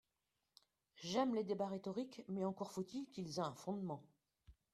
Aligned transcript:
J’aime 0.95 1.35
les 1.35 1.43
débats 1.43 1.67
rhétoriques, 1.67 2.23
mais 2.27 2.43
encore 2.43 2.71
faut-il 2.71 3.05
qu’ils 3.11 3.37
aient 3.37 3.43
un 3.43 3.53
fondement 3.53 4.01